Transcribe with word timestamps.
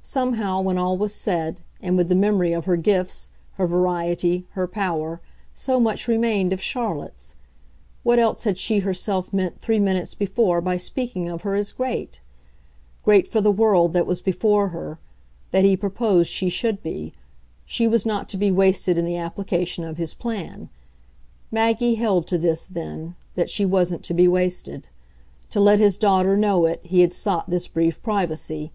Somehow, 0.00 0.62
when 0.62 0.78
all 0.78 0.96
was 0.96 1.14
said, 1.14 1.60
and 1.82 1.98
with 1.98 2.08
the 2.08 2.14
memory 2.14 2.54
of 2.54 2.64
her 2.64 2.78
gifts, 2.78 3.28
her 3.56 3.66
variety, 3.66 4.46
her 4.52 4.66
power, 4.66 5.20
so 5.54 5.78
much 5.78 6.08
remained 6.08 6.54
of 6.54 6.62
Charlotte's! 6.62 7.34
What 8.02 8.18
else 8.18 8.44
had 8.44 8.56
she 8.56 8.78
herself 8.78 9.34
meant 9.34 9.60
three 9.60 9.78
minutes 9.78 10.14
before 10.14 10.62
by 10.62 10.78
speaking 10.78 11.28
of 11.28 11.42
her 11.42 11.54
as 11.56 11.72
great? 11.72 12.22
Great 13.04 13.28
for 13.28 13.42
the 13.42 13.52
world 13.52 13.92
that 13.92 14.06
was 14.06 14.22
before 14.22 14.68
her 14.68 14.98
that 15.50 15.66
he 15.66 15.76
proposed 15.76 16.30
she 16.30 16.48
should 16.48 16.82
be: 16.82 17.12
she 17.66 17.86
was 17.86 18.06
not 18.06 18.30
to 18.30 18.38
be 18.38 18.50
wasted 18.50 18.96
in 18.96 19.04
the 19.04 19.18
application 19.18 19.84
of 19.84 19.98
his 19.98 20.14
plan. 20.14 20.70
Maggie 21.50 21.96
held 21.96 22.26
to 22.28 22.38
this 22.38 22.66
then 22.66 23.14
that 23.34 23.50
she 23.50 23.66
wasn't 23.66 24.02
to 24.04 24.14
be 24.14 24.26
wasted. 24.26 24.88
To 25.50 25.60
let 25.60 25.80
his 25.80 25.98
daughter 25.98 26.34
know 26.34 26.64
it 26.64 26.80
he 26.82 27.02
had 27.02 27.12
sought 27.12 27.50
this 27.50 27.68
brief 27.68 28.02
privacy. 28.02 28.72